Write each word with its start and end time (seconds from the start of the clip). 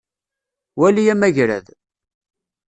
Wali 0.79 1.03
amagrad. 1.13 1.65